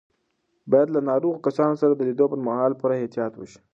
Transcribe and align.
باید 0.71 0.89
له 0.95 0.99
ناروغو 1.09 1.43
کسانو 1.47 1.79
سره 1.81 1.93
د 1.95 2.01
لیدو 2.07 2.25
پر 2.31 2.39
مهال 2.47 2.71
پوره 2.79 2.95
احتیاط 3.01 3.33
وشي. 3.37 3.59